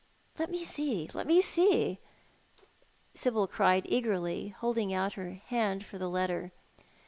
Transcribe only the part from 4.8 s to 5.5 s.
out her